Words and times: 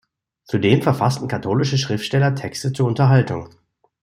Zudem 0.45 0.81
verfassten 0.81 1.27
katholische 1.27 1.77
Schriftsteller 1.77 2.33
Texte 2.33 2.73
zur 2.73 2.87
Unterhaltung. 2.87 3.49